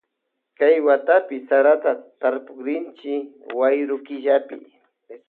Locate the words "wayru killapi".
3.59-4.57